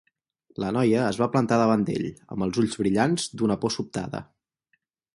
La 0.63 0.71
noia 0.77 1.03
es 1.09 1.19
va 1.25 1.27
plantar 1.35 1.59
davant 1.63 1.85
d'ell, 1.91 2.09
amb 2.37 2.49
els 2.49 2.59
ulls 2.65 2.81
brillants 2.83 3.31
d'una 3.41 3.63
por 3.67 3.79
sobtada. 3.81 4.27